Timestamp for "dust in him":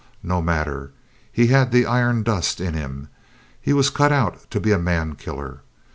2.23-3.07